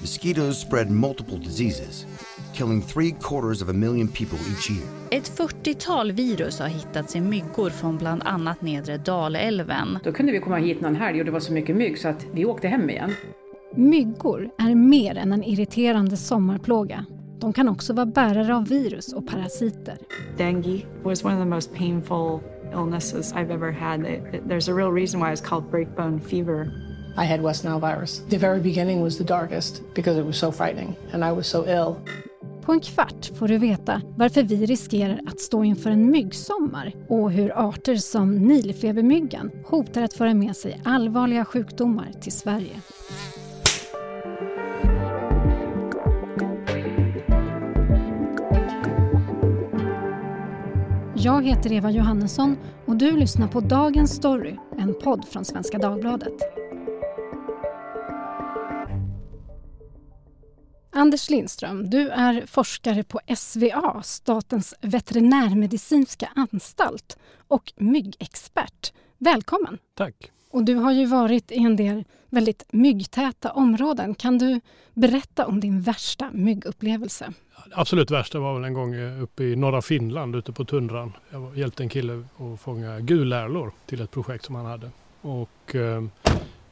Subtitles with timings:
[0.00, 2.06] mosquitoes spread multiple diseases,
[2.54, 4.88] killing three quarters of a million people each year.
[5.10, 9.98] Ett 40-tal virus har hittats i myggor från bland annat nedre Dalälven.
[10.04, 12.26] Då kunde vi komma hit någon helg och det var så mycket mygg så att
[12.32, 13.14] vi åkte hem igen.
[13.74, 17.04] Myggor är mer än en irriterande sommarplåga.
[17.40, 19.98] De kan också vara bärare av virus och parasiter.
[20.38, 22.40] Dengue was one of the most painful
[22.72, 24.00] illnesses I've ever had.
[24.48, 26.70] There's a real reason why it's called breakbone fever.
[27.16, 28.22] I had West Nile virus.
[28.28, 31.66] The very beginning was the darkest because it was so frightening and I was so
[31.66, 31.94] ill.
[32.62, 37.32] På en kvart får du veta varför vi riskerar att stå inför en myggsommar och
[37.32, 42.80] hur arter som nilfebermyggan hotar att föra med sig allvarliga sjukdomar till Sverige.
[51.14, 52.56] Jag heter Eva Johannesson
[52.86, 56.59] och du lyssnar på Dagens Story, en podd från Svenska Dagbladet.
[61.00, 68.92] Anders Lindström, du är forskare på SVA, Statens veterinärmedicinska anstalt och myggexpert.
[69.18, 69.78] Välkommen!
[69.94, 70.14] Tack!
[70.50, 74.14] Och du har ju varit i en del väldigt myggtäta områden.
[74.14, 74.60] Kan du
[74.94, 77.32] berätta om din värsta myggupplevelse?
[77.72, 81.12] Absolut värsta var väl en gång uppe i norra Finland ute på tundran.
[81.30, 84.90] Jag hjälpte en kille att fånga gulärlor till ett projekt som han hade.
[85.20, 86.02] Och eh,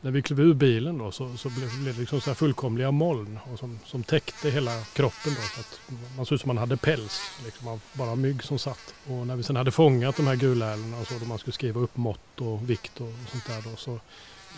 [0.08, 3.38] när vi klev ur bilen då så, så blev, blev det liksom så fullkomliga moln
[3.52, 5.32] och som, som täckte hela kroppen.
[5.34, 5.80] Då, så att
[6.16, 8.94] man såg ut som man hade päls, liksom av bara mygg som satt.
[9.06, 11.80] Och när vi sen hade fångat de här gulärlorna och så då man skulle skriva
[11.80, 14.00] upp mått och vikt och sånt där då så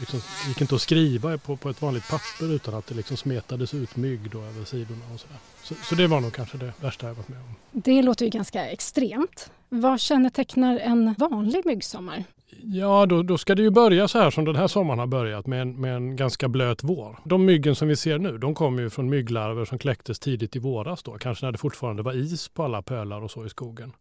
[0.01, 3.17] liksom, det gick inte att skriva på, på ett vanligt papper utan att det liksom
[3.17, 5.05] smetades ut mygg då över sidorna.
[5.15, 5.27] Och så,
[5.63, 7.55] så, så, det var nog kanske det värsta jag varit med om.
[7.73, 9.51] Det låter ju ganska extremt.
[9.73, 12.25] Vad kännetecknar en vanlig myggsommar?
[12.63, 15.47] Ja, då, då ska det ju börja så här som den här sommaren har börjat
[15.47, 17.19] med en, med en ganska blöt vår.
[17.25, 20.59] De myggen som vi ser nu, de kommer ju från mygglarver som kläcktes tidigt i
[20.59, 23.93] våras då, kanske när det fortfarande var is på alla pölar och så i skogen.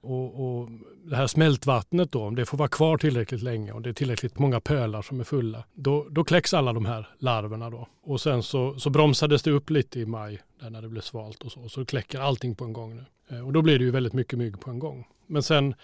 [0.00, 0.68] Och, och,
[1.04, 4.38] det här smältvattnet då, om det får vara kvar tillräckligt länge och det är tillräckligt
[4.38, 7.88] många pölar som är fulla, då, då kläcks alla de här larverna då.
[8.02, 11.42] Och sen så, så bromsades det upp lite i maj, där när det blev svalt
[11.42, 13.04] och så, och så kläcker allting på en gång nu.
[13.30, 15.06] Eh, och då blir det ju väldigt mycket mygg på en gång.
[15.26, 15.74] Men sen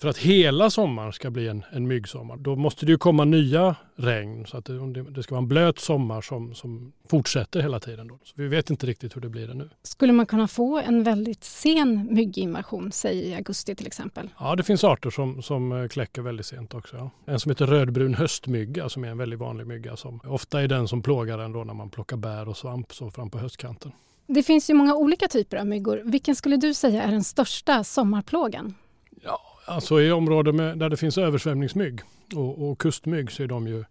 [0.00, 3.76] för att hela sommaren ska bli en, en myggsommar, då måste det ju komma nya
[3.96, 4.46] regn.
[4.46, 8.08] Så att det, det ska vara en blöt sommar som, som fortsätter hela tiden.
[8.08, 8.18] Då.
[8.24, 9.70] Så vi vet inte riktigt hur det blir nu.
[9.82, 14.30] Skulle man kunna få en väldigt sen mygginvasion, säg i augusti till exempel?
[14.38, 16.96] Ja, det finns arter som, som eh, kläcker väldigt sent också.
[16.96, 17.10] Ja.
[17.32, 20.88] En som heter rödbrun höstmygga som är en väldigt vanlig mygga som ofta är den
[20.88, 23.92] som plågar en då när man plockar bär och svamp så fram på höstkanten.
[24.26, 26.02] Det finns ju många olika typer av myggor.
[26.04, 28.74] Vilken skulle du säga är den största sommarplågan?
[29.22, 32.00] Ja, Alltså i områden med, där det finns översvämningsmygg
[32.34, 33.84] och, och kustmygg så är de ju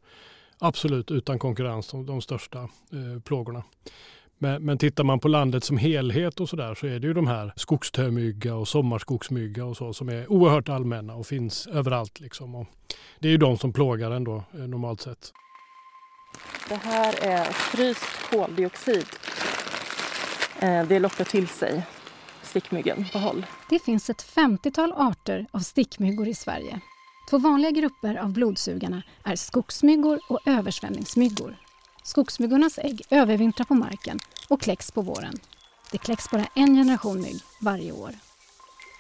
[0.60, 3.64] absolut utan konkurrens de, de största eh, plågorna.
[4.38, 7.14] Men, men tittar man på landet som helhet och så där så är det ju
[7.14, 12.20] de här skogstörmygga och sommarskogsmygga och så som är oerhört allmänna och finns överallt.
[12.20, 12.56] Liksom.
[12.56, 12.68] Och
[13.20, 15.32] det är ju de som plågar ändå eh, normalt sett.
[16.70, 19.06] Det här är fryst koldioxid.
[20.64, 21.86] Eh, det lockar till sig
[22.44, 23.46] stickmyggen på håll.
[23.70, 26.80] Det finns ett 50-tal arter av stickmyggor i Sverige.
[27.30, 31.58] Två vanliga grupper av blodsugarna är skogsmyggor och översvämningsmyggor.
[32.04, 34.20] Skogsmyggornas ägg övervintrar på marken
[34.50, 35.34] och kläcks på våren.
[35.92, 38.12] Det kläcks bara en generation mygg varje år.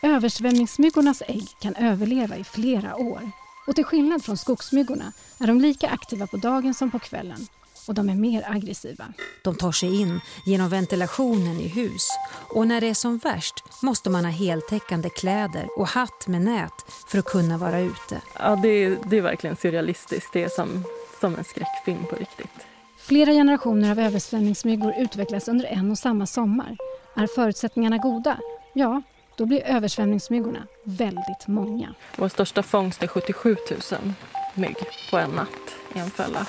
[0.01, 3.31] Översvämningsmyggornas ägg kan överleva i flera år.
[3.67, 7.47] Och till skillnad från skogsmyggorna är de lika aktiva på dagen som på kvällen
[7.87, 9.13] och de är mer aggressiva.
[9.43, 12.07] De tar sig in genom ventilationen i hus
[12.55, 16.85] och när det är som värst måste man ha heltäckande kläder och hatt med nät
[17.07, 18.21] för att kunna vara ute.
[18.39, 20.33] Ja, det är, det är verkligen surrealistiskt.
[20.33, 20.83] Det är som,
[21.19, 22.65] som en skräckfilm på riktigt.
[22.99, 26.77] Flera generationer av översvämningsmyggor utvecklas under en och samma sommar.
[27.15, 28.37] Är förutsättningarna goda?
[28.73, 29.01] Ja,
[29.37, 31.93] då blir översvämningsmyggorna väldigt många.
[32.17, 33.57] Vår största fångst är 77
[33.91, 34.13] 000
[34.53, 34.75] mygg
[35.11, 36.47] på en natt i en fälla.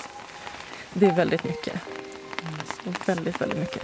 [0.97, 1.83] Det är väldigt mycket.
[3.07, 3.83] Väldigt, väldigt mycket.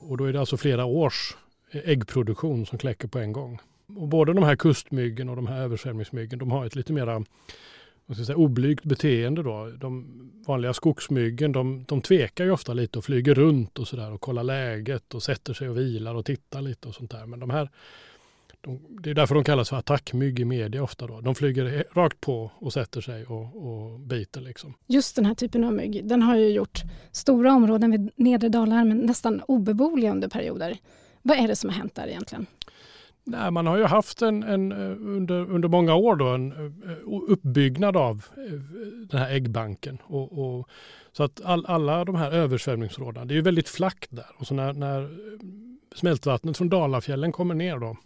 [0.00, 1.36] Och då är det alltså flera års
[1.70, 3.60] äggproduktion som kläcker på en gång.
[3.96, 7.24] Och både de här kustmyggen och de här översvämningsmyggen de har ett lite mera
[8.26, 9.42] säga, oblygt beteende.
[9.42, 9.70] Då.
[9.80, 10.06] De
[10.46, 14.44] vanliga skogsmyggen de, de tvekar ju ofta lite och flyger runt och sådär och kollar
[14.44, 17.26] läget och sätter sig och vilar och tittar lite och sånt där.
[17.26, 17.68] Men de här
[18.62, 21.06] de, det är därför de kallas för attackmygg i media ofta.
[21.06, 21.20] Då.
[21.20, 24.40] De flyger rakt på och sätter sig och, och biter.
[24.40, 24.74] Liksom.
[24.86, 26.82] Just den här typen av mygg, den har ju gjort
[27.12, 30.78] stora områden vid nedre Dalälven nästan obeboeliga under perioder.
[31.22, 32.46] Vad är det som har hänt där egentligen?
[33.24, 36.52] Nej, man har ju haft en, en, under, under många år då, en
[37.28, 38.24] uppbyggnad av
[39.10, 39.98] den här äggbanken.
[40.04, 40.68] Och, och
[41.12, 44.26] så att all, alla de här översvämningsområdena, det är ju väldigt flackt där.
[44.36, 45.08] Och så när, när
[45.94, 47.96] smältvattnet från Dalafjällen kommer ner då,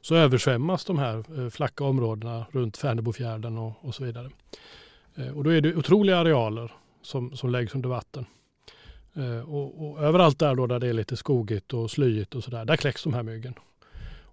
[0.00, 4.30] så översvämmas de här eh, flacka områdena runt Färnebofjärden och, och så vidare.
[5.14, 8.26] Eh, och då är det otroliga arealer som, som läggs under vatten.
[9.14, 12.64] Eh, och, och, överallt där då där det är lite skogigt och slyigt och sådär,
[12.64, 13.54] där kläcks de här myggen.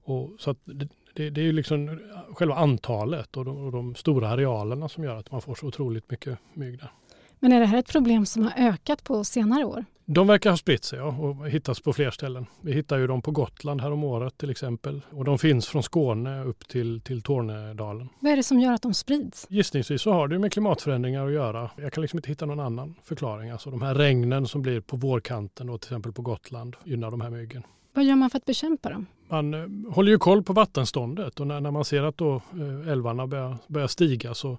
[0.04, 2.00] Och så det, det, det, är ju liksom
[2.34, 6.12] själva antalet och de, och de, stora arealerna som gör att man får så otroligt
[6.12, 6.92] mycket mygg där.
[7.40, 9.86] Men är det här ett problem som har ökat på senare år?
[10.10, 12.46] De verkar ha spritt sig ja, och hittas på fler ställen.
[12.62, 15.02] Vi hittar ju dem på Gotland här om året till exempel.
[15.10, 18.10] Och de finns från Skåne upp till, till Tornedalen.
[18.20, 19.48] Vad är det som gör att de sprids?
[19.50, 21.70] Gissningsvis så har det med klimatförändringar att göra.
[21.78, 23.50] Jag kan liksom inte hitta någon annan förklaring.
[23.50, 27.22] Alltså de här regnen som blir på vårkanten och till exempel på Gotland gynnar de
[27.22, 27.64] här myggen.
[27.94, 29.06] Vad gör man för att bekämpa dem?
[29.30, 32.92] Man eh, håller ju koll på vattenståndet och när, när man ser att då eh,
[32.92, 34.58] älvarna börjar, börjar stiga så,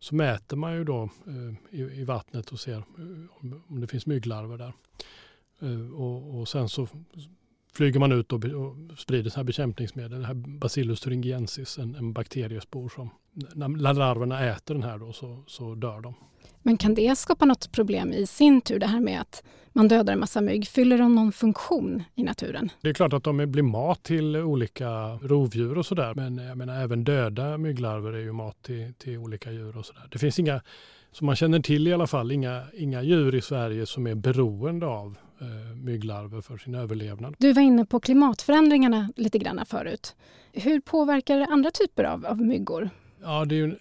[0.00, 2.84] så mäter man ju då eh, i, i, vattnet och ser eh,
[3.30, 4.72] om, om det finns mygglarver där.
[5.60, 6.88] Eh, och, och, sen så
[7.72, 12.88] flyger man ut och, och sprider här bekämpningsmedel, det här Bacillus thuringiensis, en, en bakteriespor
[12.88, 16.14] som när larverna äter den här då så, så dör de.
[16.62, 19.42] Men kan det skapa något problem i sin tur, det här med att
[19.72, 20.66] man dödar en massa mygg?
[20.68, 22.70] Fyller de någon funktion i naturen?
[22.80, 24.88] Det är klart att de blir mat till olika
[25.22, 26.14] rovdjur och sådär.
[26.14, 30.08] Men jag menar, även döda mygglarver är ju mat till, till olika djur och sådär.
[30.12, 30.60] Det finns inga,
[31.12, 34.86] som man känner till i alla fall, inga, inga djur i Sverige som är beroende
[34.86, 37.34] av eh, mygglarver för sin överlevnad.
[37.38, 40.16] Du var inne på klimatförändringarna lite grann förut.
[40.52, 42.90] Hur påverkar det andra typer av, av myggor?
[43.22, 43.76] Ja, det är ju en eh,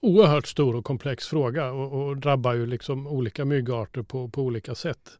[0.00, 4.74] oerhört stor och komplex fråga och, och drabbar ju liksom olika myggarter på, på olika
[4.74, 5.18] sätt.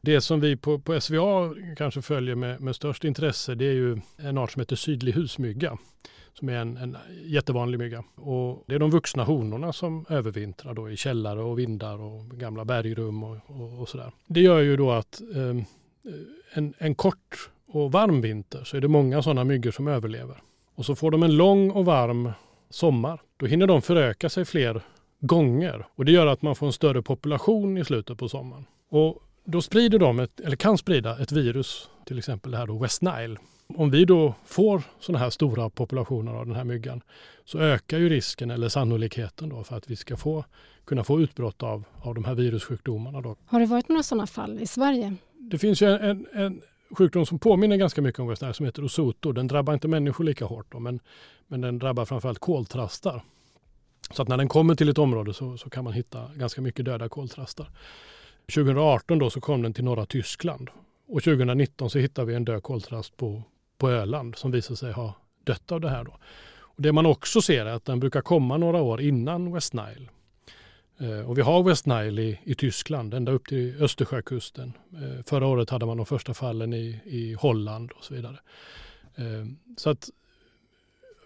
[0.00, 3.98] Det som vi på, på SVA kanske följer med, med störst intresse det är ju
[4.16, 5.78] en art som heter sydlig husmygga
[6.38, 8.04] som är en, en jättevanlig mygga.
[8.14, 12.64] Och det är de vuxna honorna som övervintrar då i källare och vindar och gamla
[12.64, 14.12] bergrum och, och, och sådär.
[14.26, 15.64] Det gör ju då att eh,
[16.52, 20.42] en, en kort och varm vinter så är det många sådana myggor som överlever.
[20.74, 22.32] Och så får de en lång och varm
[22.74, 24.82] sommar, då hinner de föröka sig fler
[25.20, 28.64] gånger och det gör att man får en större population i slutet på sommaren.
[28.88, 32.78] Och då sprider de, ett, eller kan sprida ett virus, till exempel det här då
[32.78, 33.36] West Nile.
[33.66, 37.02] Om vi då får sådana här stora populationer av den här myggan
[37.44, 40.44] så ökar ju risken eller sannolikheten då för att vi ska få,
[40.84, 43.20] kunna få utbrott av, av de här virussjukdomarna.
[43.20, 43.36] Då.
[43.46, 45.16] Har det varit några sådana fall i Sverige?
[45.38, 48.84] Det finns ju en, en, sjukdom som påminner ganska mycket om West Nile som heter
[48.84, 49.32] Osoto.
[49.32, 51.00] Den drabbar inte människor lika hårt då, men,
[51.46, 53.22] men den drabbar framförallt koltrastar.
[54.10, 56.84] Så att när den kommer till ett område så, så kan man hitta ganska mycket
[56.84, 57.70] döda koltrastar.
[58.54, 60.70] 2018 då så kom den till norra Tyskland
[61.06, 63.42] och 2019 så hittade vi en död koltrast på,
[63.78, 65.14] på Öland som visade sig ha
[65.44, 66.04] dött av det här.
[66.04, 66.18] Då.
[66.56, 70.08] Och det man också ser är att den brukar komma några år innan West Nile.
[70.98, 74.72] Eh, och vi har West Nile i, i Tyskland, ända upp till Östersjökusten.
[74.92, 78.36] Eh, förra året hade man de första fallen i, i Holland och så vidare.
[79.14, 79.46] Eh,
[79.76, 80.10] så att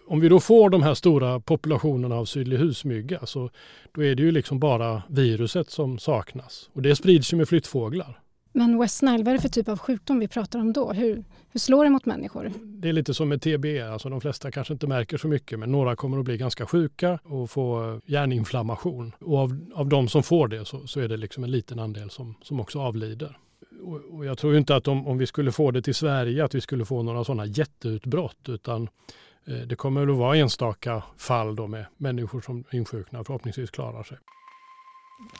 [0.07, 3.49] om vi då får de här stora populationerna av sydlig husmygga så
[3.91, 6.69] då är det ju liksom bara viruset som saknas.
[6.73, 8.19] Och det sprids ju med flyttfåglar.
[8.51, 10.93] Men West Nile, vad är det för typ av sjukdom vi pratar om då?
[10.93, 12.51] Hur, hur slår det mot människor?
[12.63, 15.71] Det är lite som med TB, alltså de flesta kanske inte märker så mycket men
[15.71, 19.11] några kommer att bli ganska sjuka och få hjärninflammation.
[19.19, 22.09] Och av, av de som får det så, så är det liksom en liten andel
[22.09, 23.37] som, som också avlider.
[23.83, 26.55] Och, och jag tror inte att om, om vi skulle få det till Sverige att
[26.55, 28.89] vi skulle få några sådana jätteutbrott utan
[29.45, 34.03] eh, det kommer att vara enstaka fall då med människor som insjuknar och förhoppningsvis klarar
[34.03, 34.17] sig.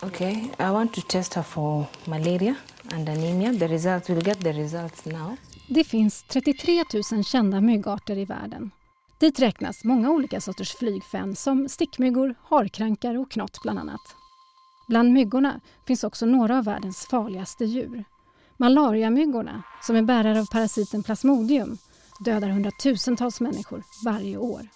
[0.03, 2.55] Okay, I want to test her for malaria
[2.91, 3.53] and anemia.
[3.53, 5.37] The results, we'll get the results now.
[5.67, 8.71] Det finns 33 000 kända myggarter i världen.
[9.19, 14.01] Dit räknas många olika sorters flygfän som stickmyggor, harkrankar och knott bland annat.
[14.87, 18.03] Bland myggorna finns också några av världens farligaste djur.
[18.57, 21.77] Malariamyggorna, som är bärare av parasiten plasmodium,
[22.19, 24.67] dödar hundratusentals människor varje år.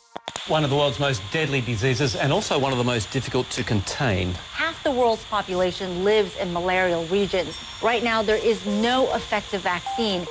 [0.50, 3.64] One of the world's most deadly diseases and also one of the most difficult to
[3.64, 4.28] contain.
[4.84, 7.60] The world's population lives in malarial regions.
[7.84, 10.26] Right now there is no effective vaccine.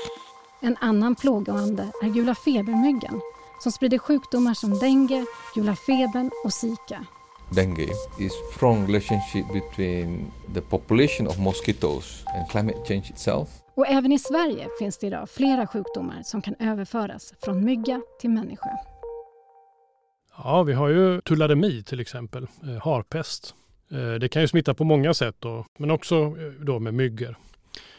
[0.60, 3.20] En annan plågoande är gula febermyggan
[3.62, 7.06] som sprider sjukdomar som dengue, gula febern och zika.
[7.50, 13.48] Dengue is strong relationship between the population of mosquitoes and climate change itself.
[13.74, 18.30] Och även i Sverige finns det idag flera sjukdomar som kan överföras från mygga till
[18.30, 18.70] människa.
[20.44, 23.54] Ja, vi har ju tularemi till exempel, eh, harpest.
[23.92, 27.36] Eh, det kan ju smitta på många sätt då, men också eh, då med myggor.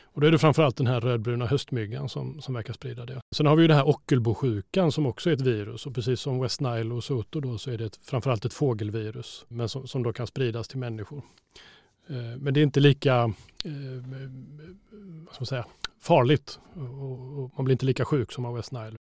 [0.04, 3.22] Och då är det framförallt den här rödbruna höstmyggan som, som verkar sprida det.
[3.36, 6.40] Sen har vi ju det här ockelbosjukan som också är ett virus och precis som
[6.40, 10.04] West Nile och Soto då så är det ett, framförallt ett fågelvirus men som, som
[10.04, 11.22] då kan spridas till människor.
[12.10, 13.16] Eh, men det är inte lika
[13.64, 13.72] eh,
[15.26, 15.66] vad ska man säga,
[16.02, 18.96] farligt och, och man blir inte lika sjuk som av West Nile.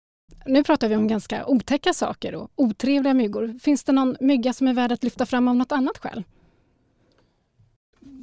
[0.46, 3.58] Nu pratar vi om ganska otäcka saker och otrevliga myggor.
[3.62, 6.24] Finns det någon mygga som är värd att lyfta fram av något annat skäl?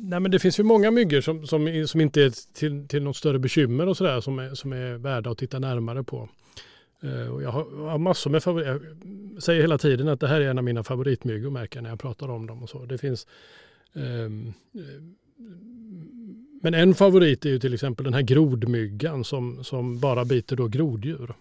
[0.10, 3.16] Nej, men det finns ju många myggor som, som, som inte är till, till något
[3.16, 6.30] större bekymmer och sådär som är, som är värda att titta närmare på.
[7.04, 8.82] Uh, och jag, har, jag har massor med favoriter.
[9.34, 11.90] Jag säger hela tiden att det här är en av mina favoritmyggor märker jag när
[11.90, 12.86] jag pratar om dem och så.
[12.86, 13.28] Det finns
[13.94, 14.54] um,
[16.62, 20.68] men en favorit är ju till exempel den här grodmyggan som, som bara biter då
[20.68, 21.34] groddjur.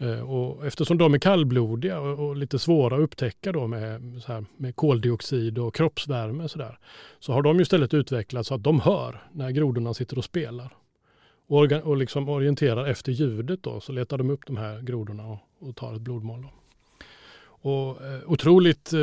[0.00, 4.44] Eh, och eftersom de är kallblodiga och, lite svåra att upptäcka då med, så här,
[4.56, 6.78] med koldioxid och kroppsvärme så, där,
[7.18, 10.72] så har de ju istället utvecklats så att de hör när grodorna sitter och spelar.
[11.46, 15.26] Och, organ, och liksom orienterar efter ljudet då, så letar de upp de här grodorna
[15.26, 16.42] och, och tar ett blodmål.
[16.42, 16.50] Då.
[17.70, 19.00] Och, eh, otroligt eh,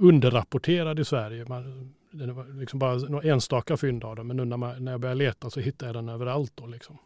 [0.00, 1.44] underrapporterad i Sverige.
[1.48, 4.92] Man, det var liksom bara några enstaka fynd av den, men nu när, man, när
[4.92, 6.52] jag började leta så hittade jag den överallt.
[6.54, 6.98] Då, liksom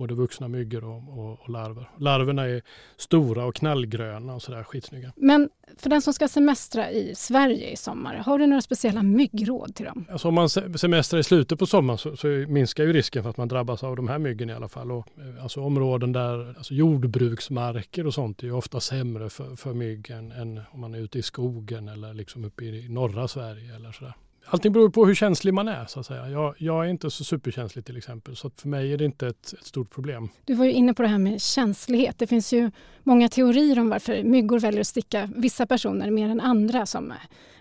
[0.00, 1.90] både vuxna myggor och, och, och, larver.
[1.98, 2.62] Larverna är
[2.96, 5.12] stora och knallgröna och sådär skitsnygga.
[5.16, 9.74] Men för den som ska semestra i Sverige i sommar, har du några speciella myggråd
[9.74, 10.04] till dem?
[10.10, 13.36] Alltså om man semestrar i slutet på sommaren så, så, minskar ju risken för att
[13.36, 14.92] man drabbas av de här myggen i alla fall.
[14.92, 19.74] Och, eh, alltså områden där alltså jordbruksmarker och sånt är ju ofta sämre för, för
[19.74, 23.76] mygg än, än om man är ute i skogen eller liksom uppe i norra Sverige
[23.76, 24.14] eller sådär.
[24.50, 25.86] Allting beror på hur känslig man är.
[25.86, 26.28] så att säga.
[26.28, 29.52] Jag, jag, är inte så superkänslig till exempel, så för mig är det inte ett,
[29.52, 30.28] ett, stort problem.
[30.44, 32.18] Du var ju inne på det här med känslighet.
[32.18, 32.70] Det finns ju
[33.02, 36.86] många teorier om varför myggor väljer att sticka vissa personer mer än andra.
[36.86, 37.12] Som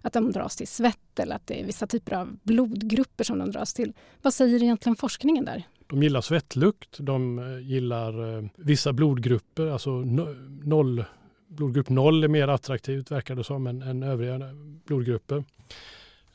[0.01, 3.51] att de dras till svett eller att det är vissa typer av blodgrupper som de
[3.51, 3.93] dras till.
[4.21, 5.63] Vad säger egentligen forskningen där?
[5.87, 9.89] De gillar svettlukt, de eh, gillar eh, vissa blodgrupper, alltså
[10.63, 11.03] noll,
[11.47, 14.39] blodgrupp 0 är mer attraktivt verkar det som än, än övriga
[14.85, 15.43] blodgrupper.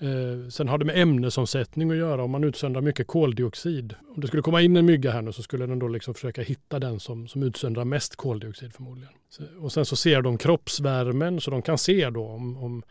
[0.05, 2.25] Eh, sen har det med ämnesomsättning att göra.
[2.25, 3.95] Om man utsöndrar mycket koldioxid.
[4.15, 6.43] Om det skulle komma in en mygga här nu så skulle den då liksom försöka
[6.43, 9.13] hitta den som, som utsöndrar mest koldioxid förmodligen.
[9.31, 12.83] Så, och sen så ser de kroppsvärmen så de kan se då om, om,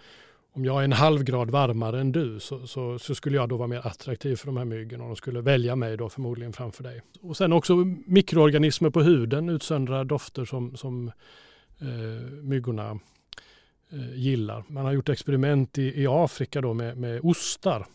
[0.54, 3.58] om jag är en halv grad varmare än du så, så, så, skulle jag då
[3.58, 6.84] vara mer attraktiv för de här myggen och de skulle välja mig då förmodligen framför
[6.84, 7.02] dig.
[7.22, 11.12] Och sen också mikroorganismer på huden utsöndrar dofter som, som
[11.82, 11.88] eh,
[12.42, 13.00] myggorna
[13.94, 14.64] Eh, gillar.
[14.68, 17.86] Man har gjort experiment i, i Afrika då med, med ostar.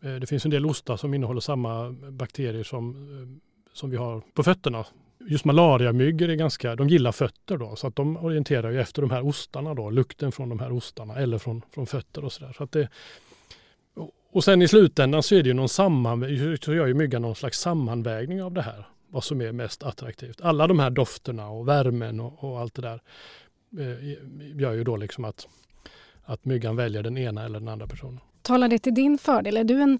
[0.00, 4.22] Eh, det finns en del ostar som innehåller samma bakterier som, eh, som vi har
[4.34, 4.86] på fötterna.
[5.28, 9.10] Just malariamyggor är ganska, de gillar fötter då, så att de orienterar ju efter de
[9.10, 12.52] här ostarna då, lukten från de här ostarna eller från, från fötter och sådär.
[12.56, 12.76] Så att
[14.32, 16.20] och sen i slutändan så är det ju någon samman,
[16.62, 20.40] så gör ju myggan någon slags sammanvägning av det här, vad som är mest attraktivt.
[20.40, 23.00] Alla de här dofterna och värmen och, och allt det där
[24.54, 25.48] gör ju då liksom att,
[26.24, 28.20] att myggan väljer den ena eller den andra personen.
[28.42, 29.56] Talar det till din fördel?
[29.56, 29.98] Är du en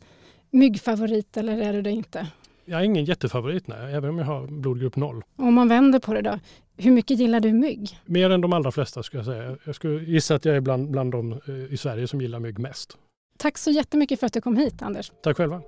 [0.50, 2.26] myggfavorit eller är du det inte?
[2.64, 5.22] Jag är ingen jättefavorit, nej, även om jag har blodgrupp 0.
[5.36, 6.38] Om man vänder på det då,
[6.76, 8.00] hur mycket gillar du mygg?
[8.04, 9.56] Mer än de allra flesta skulle jag säga.
[9.64, 12.58] Jag skulle gissa att jag är bland, bland de eh, i Sverige som gillar mygg
[12.58, 12.96] mest.
[13.38, 15.12] Tack så jättemycket för att du kom hit, Anders.
[15.22, 15.62] Tack själva.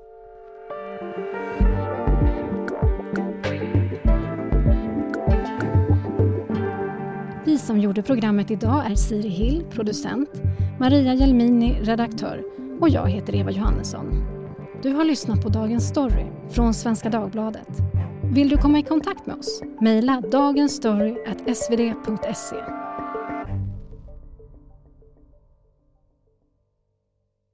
[7.66, 10.30] Som gjorde programmet idag är Siri Hill, producent,
[10.80, 12.42] Maria Jelmini, redaktör
[12.80, 14.24] och jag heter Eva Johannesson.
[14.82, 17.68] Du har lyssnat på Dagens Story från Svenska Dagbladet.
[18.34, 19.62] Vill du komma i kontakt med oss?
[19.80, 22.85] Mejla dagensstory.svd.se